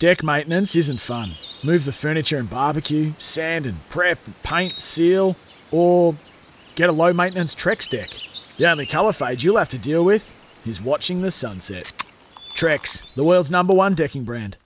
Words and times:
Deck 0.00 0.24
maintenance 0.24 0.74
isn't 0.74 1.00
fun. 1.00 1.34
Move 1.62 1.84
the 1.84 1.92
furniture 1.92 2.36
and 2.36 2.50
barbecue, 2.50 3.12
sand 3.18 3.64
and 3.64 3.80
prep, 3.90 4.18
paint, 4.42 4.80
seal, 4.80 5.36
or 5.70 6.16
get 6.74 6.90
a 6.90 6.92
low 6.92 7.12
maintenance 7.12 7.54
Trex 7.54 7.88
deck. 7.88 8.10
The 8.56 8.68
only 8.68 8.86
colour 8.86 9.12
fade 9.12 9.42
you'll 9.44 9.56
have 9.56 9.68
to 9.68 9.78
deal 9.78 10.04
with 10.04 10.34
is 10.66 10.82
watching 10.82 11.22
the 11.22 11.30
sunset. 11.30 11.92
Trex, 12.56 13.04
the 13.14 13.22
world's 13.22 13.52
number 13.52 13.72
one 13.72 13.94
decking 13.94 14.24
brand. 14.24 14.56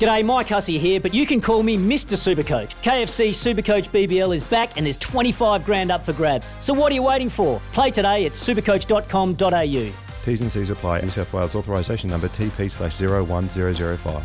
G'day, 0.00 0.24
Mike 0.24 0.48
Hussey 0.48 0.78
here, 0.78 0.98
but 1.00 1.14
you 1.14 1.26
can 1.26 1.40
call 1.40 1.62
me 1.62 1.76
Mr. 1.76 2.16
Supercoach. 2.16 2.74
KFC 2.82 3.30
Supercoach 3.30 3.88
BBL 3.90 4.34
is 4.34 4.42
back 4.42 4.76
and 4.76 4.84
there's 4.84 4.96
25 4.96 5.64
grand 5.64 5.92
up 5.92 6.04
for 6.04 6.12
grabs. 6.12 6.56
So 6.58 6.74
what 6.74 6.90
are 6.90 6.94
you 6.96 7.02
waiting 7.04 7.30
for? 7.30 7.60
Play 7.72 7.92
today 7.92 8.26
at 8.26 8.32
supercoach.com.au. 8.32 10.03
T's 10.24 10.40
and 10.40 10.50
C's 10.50 10.70
apply. 10.70 11.02
New 11.02 11.10
South 11.10 11.32
Wales 11.34 11.54
authorisation 11.54 12.08
number 12.08 12.28
TP 12.28 12.70
slash 12.70 12.98
01005. 12.98 14.24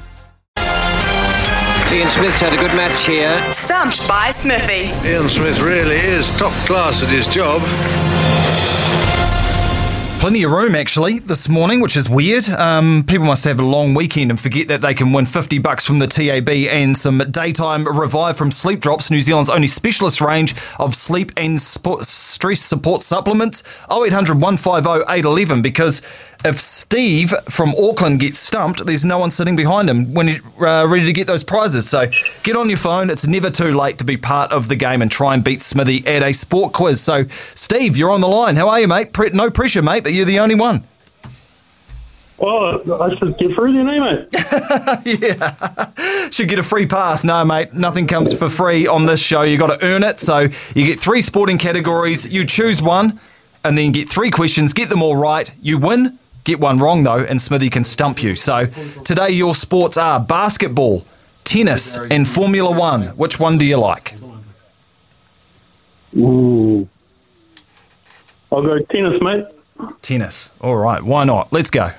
Ian 1.91 2.07
Smith's 2.07 2.40
had 2.40 2.53
a 2.53 2.57
good 2.57 2.73
match 2.77 3.05
here. 3.05 3.52
Stumped 3.52 4.07
by 4.07 4.29
Smithy. 4.29 4.91
Ian 5.10 5.27
Smith 5.27 5.60
really 5.60 5.96
is 5.96 6.29
top 6.38 6.54
class 6.65 7.04
at 7.04 7.10
his 7.10 7.27
job. 7.27 7.62
Plenty 10.20 10.43
of 10.43 10.51
room 10.51 10.75
actually 10.75 11.20
this 11.20 11.48
morning, 11.48 11.79
which 11.79 11.95
is 11.95 12.09
weird. 12.09 12.49
Um, 12.49 13.05
people 13.07 13.25
must 13.25 13.45
have 13.45 13.57
a 13.57 13.65
long 13.65 13.93
weekend 13.93 14.31
and 14.31 14.37
forget 14.37 14.67
that 14.67 14.81
they 14.81 14.93
can 14.93 15.13
win 15.13 15.26
50 15.26 15.59
bucks 15.59 15.85
from 15.85 15.99
the 15.99 16.07
TAB 16.07 16.49
and 16.49 16.98
some 16.98 17.20
daytime 17.31 17.87
revive 17.87 18.35
from 18.35 18.51
Sleep 18.51 18.81
Drops, 18.81 19.09
New 19.09 19.21
Zealand's 19.21 19.49
only 19.49 19.65
specialist 19.65 20.20
range 20.20 20.55
of 20.77 20.93
sleep 20.93 21.31
and 21.37 21.55
sp- 21.63 22.03
stress 22.03 22.59
support 22.59 23.01
supplements. 23.01 23.63
0800 23.89 24.41
150 24.41 25.05
811 25.09 25.61
because 25.61 26.01
if 26.45 26.59
Steve 26.59 27.34
from 27.49 27.73
Auckland 27.76 28.20
gets 28.20 28.37
stumped, 28.37 28.85
there's 28.85 29.05
no 29.05 29.18
one 29.18 29.29
sitting 29.29 29.55
behind 29.55 29.90
him 29.90 30.13
when 30.13 30.29
he's 30.29 30.41
uh, 30.59 30.85
ready 30.87 31.05
to 31.05 31.13
get 31.13 31.27
those 31.27 31.43
prizes. 31.43 31.90
So 31.90 32.07
get 32.43 32.55
on 32.55 32.70
your 32.70 32.77
phone. 32.77 33.09
It's 33.09 33.27
never 33.27 33.49
too 33.49 33.73
late 33.73 33.98
to 33.98 34.05
be 34.05 34.15
part 34.15 34.51
of 34.51 34.70
the 34.70 34.76
game 34.76 35.01
and 35.01 35.12
try 35.12 35.34
and 35.34 35.43
beat 35.43 35.62
Smithy 35.62 36.05
at 36.07 36.23
a 36.23 36.34
sport 36.34 36.73
quiz. 36.73 37.01
So, 37.01 37.26
Steve, 37.27 37.98
you're 37.98 38.12
on 38.12 38.21
the 38.21 38.27
line. 38.27 38.55
How 38.55 38.70
are 38.70 38.79
you, 38.79 38.87
mate? 38.87 39.10
No 39.34 39.49
pressure, 39.49 39.82
mate, 39.82 40.04
but 40.04 40.13
you're 40.13 40.26
the 40.26 40.40
only 40.40 40.55
one. 40.55 40.84
Oh, 42.41 43.01
I 43.01 43.13
should 43.15 43.37
get 43.37 43.54
through 43.54 43.73
then, 43.73 43.90
eh, 43.90 43.99
mate? 43.99 44.27
yeah. 45.21 46.29
Should 46.29 46.48
get 46.48 46.57
a 46.57 46.63
free 46.63 46.85
pass. 46.85 47.26
No, 47.26 47.43
mate, 47.43 47.73
nothing 47.73 48.07
comes 48.07 48.34
for 48.34 48.49
free 48.49 48.87
on 48.87 49.05
this 49.05 49.21
show. 49.21 49.41
you 49.41 49.57
got 49.57 49.77
to 49.77 49.85
earn 49.85 50.04
it. 50.04 50.21
So 50.21 50.48
you 50.73 50.85
get 50.85 51.01
three 51.01 51.21
sporting 51.21 51.57
categories. 51.57 52.26
You 52.26 52.45
choose 52.45 52.82
one 52.82 53.20
and 53.65 53.77
then 53.77 53.91
get 53.91 54.07
three 54.07 54.32
questions. 54.32 54.71
Get 54.71 54.87
them 54.87 55.04
all 55.04 55.17
right. 55.17 55.54
You 55.62 55.77
win. 55.79 56.17
Get 56.43 56.59
one 56.59 56.77
wrong, 56.77 57.04
though, 57.04 57.20
and 57.20 57.41
Smithy 57.41 57.70
can 57.70 57.84
stump 57.84 58.23
you. 58.23 58.35
So 58.35 58.65
today 59.04 59.29
your 59.29 59.55
sports 59.55 59.98
are 59.98 60.20
basketball, 60.20 61.05
tennis, 61.43 61.98
and 61.98 62.27
Formula 62.27 62.71
One. 62.71 63.07
Which 63.09 63.40
one 63.40 63.57
do 63.57 63.65
you 63.65 63.77
like? 63.77 64.16
Ooh. 66.17 66.88
I'll 68.51 68.63
go 68.63 68.79
tennis, 68.79 69.22
mate. 69.22 69.45
Tennis. 70.01 70.51
All 70.61 70.75
right, 70.75 71.01
why 71.03 71.23
not? 71.23 71.51
Let's 71.53 71.69
go. 71.69 71.91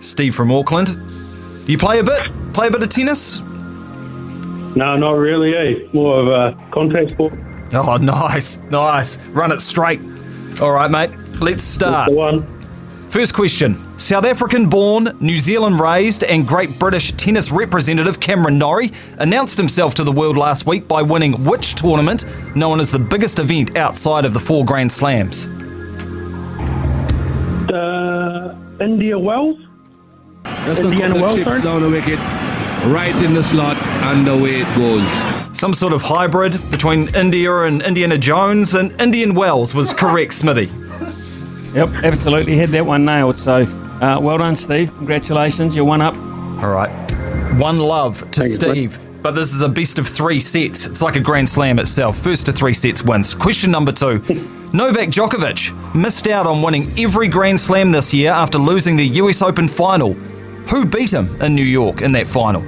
Steve 0.00 0.34
from 0.34 0.52
Auckland. 0.52 0.88
Do 1.64 1.72
you 1.72 1.78
play 1.78 1.98
a 1.98 2.04
bit? 2.04 2.30
Play 2.52 2.68
a 2.68 2.70
bit 2.70 2.82
of 2.82 2.88
tennis? 2.88 3.40
No, 4.76 4.96
not 4.96 5.12
really, 5.12 5.54
eh? 5.56 5.88
More 5.92 6.20
of 6.20 6.28
a 6.28 6.70
contact 6.70 7.10
sport. 7.10 7.32
Oh, 7.72 7.96
nice, 8.00 8.58
nice. 8.64 9.18
Run 9.28 9.52
it 9.52 9.60
straight. 9.60 10.00
All 10.60 10.72
right, 10.72 10.90
mate. 10.90 11.10
Let's 11.40 11.62
start. 11.62 12.10
one. 12.10 12.46
First 13.08 13.34
question. 13.34 13.98
South 13.98 14.24
African 14.24 14.68
born, 14.68 15.16
New 15.20 15.38
Zealand 15.38 15.80
raised, 15.80 16.24
and 16.24 16.46
Great 16.46 16.78
British 16.78 17.12
tennis 17.12 17.52
representative 17.52 18.20
Cameron 18.20 18.58
Norrie 18.58 18.90
announced 19.18 19.56
himself 19.56 19.94
to 19.94 20.04
the 20.04 20.12
world 20.12 20.36
last 20.36 20.66
week 20.66 20.88
by 20.88 21.02
winning 21.02 21.44
which 21.44 21.74
tournament 21.74 22.24
known 22.56 22.80
as 22.80 22.90
the 22.90 22.98
biggest 22.98 23.38
event 23.38 23.76
outside 23.76 24.24
of 24.24 24.32
the 24.34 24.40
four 24.40 24.64
Grand 24.64 24.90
Slams? 24.90 25.46
Uh, 27.70 28.58
India 28.80 29.18
Wells? 29.18 29.60
Just 30.64 30.82
a 30.82 30.84
Indiana 30.84 31.14
couple 31.14 31.28
Wells, 31.28 31.42
sorry? 31.44 31.62
down 31.62 31.82
the 31.82 31.90
wicket, 31.90 32.18
right 32.92 33.16
in 33.22 33.34
the 33.34 33.42
slot, 33.42 33.76
and 33.82 34.26
away 34.28 34.60
it 34.60 34.76
goes. 34.76 35.35
Some 35.56 35.72
sort 35.72 35.94
of 35.94 36.02
hybrid 36.02 36.70
between 36.70 37.14
India 37.14 37.62
and 37.62 37.80
Indiana 37.80 38.18
Jones, 38.18 38.74
and 38.74 38.92
Indian 39.00 39.34
Wells 39.34 39.74
was 39.74 39.94
correct, 39.94 40.34
Smithy. 40.34 40.70
Yep, 41.74 41.90
absolutely. 42.04 42.56
Had 42.56 42.70
that 42.70 42.86
one 42.86 43.04
nailed. 43.04 43.38
So 43.38 43.56
uh, 44.00 44.18
well 44.18 44.38
done, 44.38 44.56
Steve. 44.56 44.96
Congratulations. 44.96 45.76
You're 45.76 45.84
one 45.84 46.00
up. 46.00 46.16
All 46.62 46.70
right. 46.70 46.88
One 47.60 47.78
love 47.78 48.20
to 48.30 48.40
Thank 48.40 48.62
you, 48.62 48.72
Steve. 48.72 48.98
But 49.22 49.32
this 49.32 49.52
is 49.52 49.60
a 49.60 49.68
best 49.68 49.98
of 49.98 50.08
three 50.08 50.40
sets. 50.40 50.86
It's 50.86 51.02
like 51.02 51.16
a 51.16 51.20
Grand 51.20 51.46
Slam 51.46 51.78
itself. 51.78 52.16
First 52.16 52.46
to 52.46 52.52
three 52.52 52.72
sets 52.72 53.02
wins. 53.02 53.34
Question 53.34 53.70
number 53.70 53.92
two. 53.92 54.20
Novak 54.72 55.10
Djokovic 55.10 55.94
missed 55.94 56.28
out 56.28 56.46
on 56.46 56.62
winning 56.62 56.98
every 56.98 57.28
Grand 57.28 57.60
Slam 57.60 57.92
this 57.92 58.14
year 58.14 58.32
after 58.32 58.56
losing 58.56 58.96
the 58.96 59.06
US 59.06 59.42
Open 59.42 59.68
final. 59.68 60.14
Who 60.70 60.86
beat 60.86 61.12
him 61.12 61.38
in 61.42 61.54
New 61.54 61.62
York 61.64 62.00
in 62.00 62.12
that 62.12 62.26
final? 62.26 62.62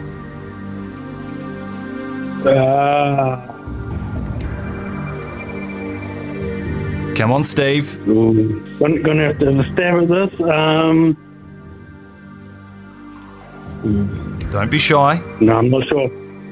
Uh, 2.47 3.54
Come 7.15 7.32
on, 7.32 7.43
Steve. 7.43 7.99
ooh. 8.09 8.60
Gonna, 8.78 9.00
gonna 9.00 9.26
have 9.26 9.38
to 9.41 9.53
have 9.53 9.59
a 9.66 9.72
stab 9.72 10.03
at 10.03 10.09
this. 10.09 10.41
Um, 10.49 11.16
Don't 14.53 14.71
be 14.71 14.78
shy. 14.78 15.21
no, 15.41 15.56
I'm 15.56 15.69
not 15.69 15.88
sure. 15.88 16.09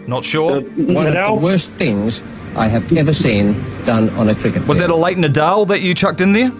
Not 0.08 0.24
sure? 0.24 0.60
One 0.60 1.06
of 1.06 1.12
the 1.14 1.34
worst 1.41 1.72
things 1.74 2.22
I 2.56 2.66
have 2.68 2.92
ever 2.97 3.12
seen 3.12 3.54
done 3.84 4.10
on 4.10 4.28
a 4.28 4.34
cricket 4.34 4.54
field. 4.62 4.68
Was 4.68 4.78
that 4.78 4.91
a 4.91 4.94
late 4.97 5.18
Nadal 5.18 5.68
that 5.68 5.82
you 5.82 5.94
chucked 5.94 6.20
in 6.20 6.32
there? 6.32 6.50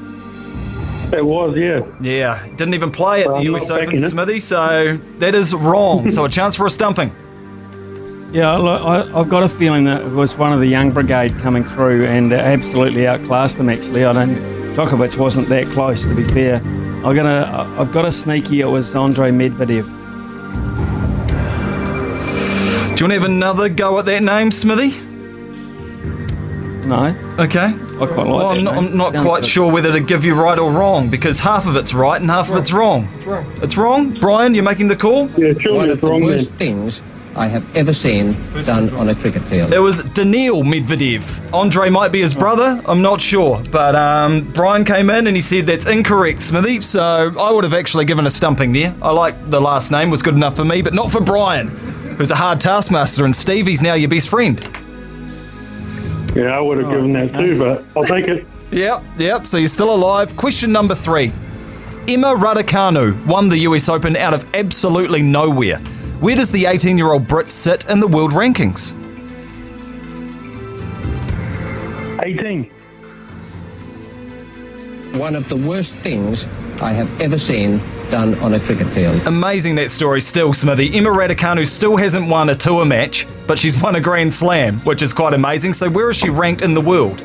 It 1.13 1.25
was, 1.25 1.57
yeah. 1.57 1.81
Yeah, 2.01 2.47
didn't 2.57 2.75
even 2.75 2.91
play 2.91 3.23
at 3.23 3.27
Well, 3.29 3.37
the 3.41 3.49
I'm 3.49 3.55
US 3.57 3.71
Open. 3.71 3.99
Smithy, 3.99 4.41
so 4.41 4.97
that 5.19 5.35
is 5.35 5.55
wrong. 5.55 6.11
so 6.11 6.25
a 6.25 6.29
chance 6.29 6.55
for 6.57 6.67
a 6.67 6.71
stumping. 6.71 7.11
Yeah, 8.37 8.55
look, 8.57 8.83
I, 8.83 9.19
I've 9.19 9.31
got 9.31 9.45
a 9.45 9.49
feeling 9.49 9.85
that 9.85 10.03
it 10.03 10.11
was 10.13 10.37
one 10.37 10.53
of 10.53 10.61
the 10.61 10.67
young 10.67 10.91
brigade 10.91 11.39
coming 11.39 11.65
through 11.65 12.05
and 12.05 12.31
uh, 12.35 12.37
absolutely 12.37 13.07
outclassed 13.07 13.57
them. 13.57 13.71
Actually, 13.71 14.05
I 14.05 14.13
don't. 14.13 14.35
Djokovic 14.77 15.17
wasn't 15.17 15.49
that 15.49 15.71
close, 15.71 16.03
to 16.03 16.15
be 16.15 16.23
fair. 16.23 16.57
I'm 16.57 17.17
gonna. 17.17 17.75
I've 17.79 17.93
got 17.93 18.05
a 18.05 18.13
sneaky. 18.13 18.61
It 18.61 18.67
was 18.67 18.95
Andre 18.95 19.31
Medvedev. 19.31 19.85
Do 22.95 23.05
you 23.05 23.09
want 23.09 23.13
to 23.15 23.21
have 23.21 23.25
another 23.25 23.71
go 23.71 23.99
at 23.99 24.05
that 24.05 24.23
name, 24.23 24.51
Smithy? 24.51 24.91
No. 26.87 27.17
Okay. 27.39 27.69
I 27.69 28.07
quite 28.07 28.17
like 28.17 28.27
Well, 28.27 28.47
I'm 28.49 28.57
that 28.57 28.63
not. 28.65 28.77
I'm 28.77 28.97
not 28.99 29.13
Sounds 29.13 29.25
quite 29.25 29.43
good. 29.45 29.51
sure 29.51 29.73
whether 29.73 29.93
to 29.93 30.01
give 30.01 30.27
you 30.27 30.35
right 30.35 30.59
or 30.59 30.71
wrong 30.71 31.09
because 31.09 31.41
half 31.41 31.67
of 31.67 31.75
it's 31.77 31.95
right 31.95 32.21
and 32.21 32.31
half 32.31 32.51
of 32.51 32.57
it's 32.57 32.71
wrong. 32.75 33.09
It's 33.15 33.25
wrong. 33.25 33.51
It's 33.63 33.77
wrong. 33.79 34.13
Brian, 34.21 34.55
you're 34.55 34.63
making 34.63 34.89
the 34.89 34.97
call. 34.97 35.31
Yeah, 35.39 35.55
One 35.73 35.89
of 35.89 36.03
the 36.03 36.19
worst 36.19 36.53
things 36.53 37.03
I 37.37 37.49
have 37.49 37.77
ever 37.77 37.93
seen 37.93 38.33
done 38.65 38.89
on 38.95 39.11
a 39.11 39.15
cricket 39.15 39.43
field. 39.43 39.73
It 39.73 39.79
was 39.79 40.03
Daniil 40.03 40.63
Medvedev. 40.63 41.53
Andre 41.53 41.91
might 41.91 42.11
be 42.11 42.23
his 42.23 42.35
brother. 42.35 42.81
I'm 42.89 43.03
not 43.03 43.21
sure, 43.21 43.63
but 43.71 43.95
um, 43.95 44.51
Brian 44.53 44.85
came 44.85 45.11
in 45.11 45.27
and 45.27 45.37
he 45.37 45.43
said 45.43 45.67
that's 45.67 45.87
incorrect, 45.87 46.41
Smithy. 46.41 46.81
So 46.81 47.35
I 47.39 47.53
would 47.53 47.65
have 47.65 47.75
actually 47.75 48.07
given 48.07 48.27
a 48.27 48.31
stumping 48.31 48.73
there. 48.73 48.95
I 49.03 49.13
like 49.13 49.51
the 49.51 49.61
last 49.61 49.91
name 49.93 50.09
was 50.09 50.23
good 50.23 50.35
enough 50.35 50.57
for 50.57 50.65
me, 50.65 50.81
but 50.81 50.95
not 50.95 51.13
for 51.13 51.21
Brian, 51.21 51.69
who's 52.17 52.31
a 52.31 52.35
hard 52.35 52.59
taskmaster. 52.59 53.27
And 53.27 53.37
Stevie's 53.37 53.83
now 53.83 53.95
your 53.95 54.09
best 54.09 54.31
friend. 54.31 54.59
Yeah, 56.35 56.57
I 56.57 56.61
would 56.61 56.79
have 56.79 56.91
given 56.91 57.13
that 57.13 57.33
too, 57.35 57.59
but 57.59 57.85
I'll 57.97 58.05
take 58.05 58.29
it. 58.29 58.47
Yep, 58.73 59.05
yep. 59.19 59.47
So 59.47 59.59
you're 59.59 59.69
still 59.69 59.95
alive. 59.95 60.37
Question 60.37 60.73
number 60.73 60.97
three. 60.97 61.33
Emma 62.09 62.35
Raducanu 62.35 63.25
won 63.25 63.49
the 63.49 63.59
US 63.59 63.89
Open 63.89 64.17
out 64.17 64.35
of 64.35 64.45
absolutely 64.57 65.23
nowhere. 65.23 65.79
Where 66.21 66.35
does 66.35 66.51
the 66.51 66.65
18 66.65 66.97
year 66.97 67.13
old 67.13 67.29
Brit 67.29 67.49
sit 67.49 67.85
in 67.91 68.01
the 68.01 68.09
world 68.09 68.33
rankings? 68.33 68.95
18. 72.25 72.71
One 75.19 75.37
of 75.37 75.47
the 75.51 75.57
worst 75.57 75.95
things 75.97 76.49
I 76.81 76.93
have 76.93 77.21
ever 77.21 77.37
seen 77.37 77.83
done 78.11 78.35
on 78.39 78.55
a 78.55 78.61
cricket 78.61 78.89
field. 78.89 79.27
Amazing 79.27 79.75
that 79.75 79.91
story 79.91 80.23
still, 80.23 80.55
Smithy. 80.55 80.97
Emma 80.97 81.11
Raducanu 81.11 81.67
still 81.67 81.97
hasn't 81.97 82.29
won 82.29 82.49
a 82.49 82.55
tour 82.55 82.87
match, 82.87 83.27
but 83.47 83.59
she's 83.59 83.81
won 83.81 83.97
a 83.97 84.01
Grand 84.01 84.33
Slam, 84.33 84.81
which 84.81 85.03
is 85.03 85.13
quite 85.13 85.35
amazing. 85.35 85.75
So 85.75 85.91
where 85.91 86.09
is 86.09 86.17
she 86.17 86.31
ranked 86.31 86.63
in 86.63 86.73
the 86.73 86.81
world? 86.81 87.23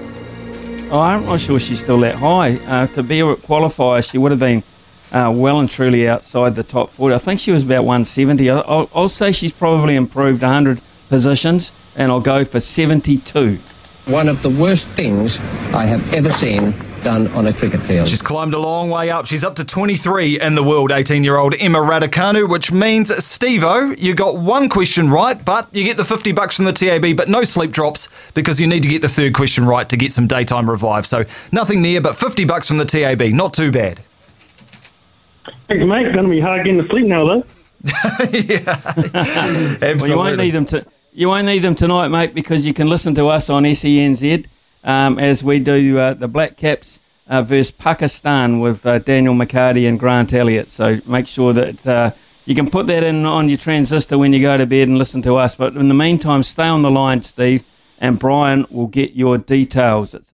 Oh, 0.91 0.99
I'm 0.99 1.25
not 1.25 1.39
sure 1.39 1.59
she's 1.59 1.79
still 1.79 2.01
that 2.01 2.15
high. 2.15 2.55
Uh, 2.65 2.87
to 2.87 3.03
be 3.03 3.21
a 3.21 3.35
qualifier, 3.35 4.03
she 4.03 4.17
would 4.17 4.31
have 4.31 4.39
been 4.41 4.63
uh, 5.11 5.31
well 5.33 5.59
and 5.59 5.69
truly 5.69 6.07
outside 6.07 6.55
the 6.55 6.63
top 6.63 6.89
40. 6.89 7.15
I 7.15 7.17
think 7.17 7.39
she 7.39 7.51
was 7.51 7.63
about 7.63 7.83
170. 7.83 8.49
I'll, 8.49 8.89
I'll 8.93 9.09
say 9.09 9.31
she's 9.31 9.51
probably 9.51 9.95
improved 9.95 10.41
100 10.41 10.81
positions, 11.09 11.71
and 11.95 12.11
I'll 12.11 12.21
go 12.21 12.45
for 12.45 12.59
72. 12.59 13.59
One 14.05 14.27
of 14.27 14.41
the 14.41 14.49
worst 14.49 14.89
things 14.89 15.39
I 15.73 15.85
have 15.85 16.13
ever 16.13 16.31
seen 16.31 16.73
done 17.03 17.27
on 17.29 17.47
a 17.47 17.53
cricket 17.53 17.81
field. 17.81 18.07
She's 18.07 18.21
climbed 18.21 18.53
a 18.53 18.59
long 18.59 18.89
way 18.89 19.09
up. 19.09 19.25
She's 19.25 19.43
up 19.43 19.55
to 19.55 19.65
23 19.65 20.39
in 20.39 20.55
the 20.55 20.63
world, 20.63 20.91
18 20.91 21.23
year 21.23 21.37
old 21.37 21.55
Emma 21.59 21.79
Raducanu, 21.79 22.47
which 22.47 22.71
means, 22.71 23.09
Stevo, 23.09 23.97
you 23.99 24.13
got 24.13 24.37
one 24.37 24.69
question 24.69 25.09
right, 25.09 25.43
but 25.43 25.67
you 25.71 25.83
get 25.83 25.97
the 25.97 26.05
50 26.05 26.31
bucks 26.31 26.55
from 26.55 26.65
the 26.65 26.73
TAB, 26.73 27.15
but 27.15 27.27
no 27.29 27.43
sleep 27.43 27.71
drops 27.71 28.09
because 28.33 28.59
you 28.59 28.67
need 28.67 28.83
to 28.83 28.89
get 28.89 29.01
the 29.01 29.09
third 29.09 29.33
question 29.33 29.65
right 29.65 29.87
to 29.89 29.97
get 29.97 30.13
some 30.13 30.27
daytime 30.27 30.69
revive. 30.69 31.05
So 31.05 31.25
nothing 31.51 31.81
there, 31.81 32.01
but 32.01 32.15
50 32.15 32.45
bucks 32.45 32.67
from 32.67 32.77
the 32.77 32.85
TAB. 32.85 33.21
Not 33.33 33.53
too 33.53 33.71
bad. 33.71 34.01
Thanks, 35.67 35.85
mate. 35.85 36.13
Going 36.13 36.25
to 36.25 36.29
be 36.29 36.39
hard 36.39 36.65
getting 36.65 36.81
to 36.81 36.87
sleep 36.89 37.07
now, 37.07 37.25
though. 37.25 37.43
yeah, 38.31 38.59
Absolutely. 39.81 39.97
Well, 39.99 40.07
you 40.09 40.17
won't 40.17 40.37
need 40.37 40.51
them 40.51 40.65
to. 40.67 40.85
You 41.13 41.27
won't 41.27 41.45
need 41.45 41.59
them 41.59 41.75
tonight, 41.75 42.07
mate, 42.07 42.33
because 42.33 42.65
you 42.65 42.73
can 42.73 42.87
listen 42.87 43.15
to 43.15 43.27
us 43.27 43.49
on 43.49 43.63
SENZ 43.63 44.45
um, 44.83 45.19
as 45.19 45.43
we 45.43 45.59
do 45.59 45.97
uh, 45.97 46.13
the 46.13 46.27
Black 46.27 46.57
Caps 46.57 46.99
uh, 47.27 47.41
versus 47.41 47.71
Pakistan 47.71 48.59
with 48.59 48.85
uh, 48.85 48.99
Daniel 48.99 49.33
McCarty 49.33 49.89
and 49.89 49.99
Grant 49.99 50.33
Elliott. 50.33 50.69
So 50.69 50.99
make 51.05 51.27
sure 51.27 51.53
that 51.53 51.87
uh, 51.87 52.11
you 52.45 52.55
can 52.55 52.69
put 52.69 52.87
that 52.87 53.03
in 53.03 53.25
on 53.25 53.49
your 53.49 53.57
transistor 53.57 54.17
when 54.17 54.31
you 54.31 54.41
go 54.41 54.57
to 54.57 54.65
bed 54.65 54.87
and 54.87 54.97
listen 54.97 55.21
to 55.23 55.35
us. 55.37 55.55
But 55.55 55.75
in 55.75 55.87
the 55.87 55.93
meantime, 55.93 56.43
stay 56.43 56.67
on 56.67 56.81
the 56.81 56.91
line, 56.91 57.23
Steve, 57.23 57.63
and 57.97 58.19
Brian 58.19 58.65
will 58.69 58.87
get 58.87 59.13
your 59.13 59.37
details. 59.37 60.13
It's 60.13 60.29